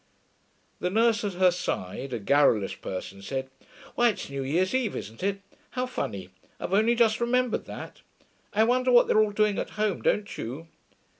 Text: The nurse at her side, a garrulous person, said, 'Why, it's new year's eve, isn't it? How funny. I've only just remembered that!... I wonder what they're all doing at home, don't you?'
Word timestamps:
The 0.79 0.89
nurse 0.89 1.23
at 1.23 1.33
her 1.33 1.51
side, 1.51 2.11
a 2.11 2.17
garrulous 2.17 2.73
person, 2.73 3.21
said, 3.21 3.51
'Why, 3.93 4.09
it's 4.09 4.31
new 4.31 4.41
year's 4.41 4.73
eve, 4.73 4.95
isn't 4.95 5.21
it? 5.21 5.41
How 5.77 5.85
funny. 5.85 6.29
I've 6.59 6.73
only 6.73 6.95
just 6.95 7.21
remembered 7.21 7.65
that!... 7.65 8.01
I 8.51 8.63
wonder 8.63 8.91
what 8.91 9.05
they're 9.07 9.21
all 9.21 9.29
doing 9.31 9.59
at 9.59 9.69
home, 9.77 10.01
don't 10.01 10.35
you?' 10.39 10.69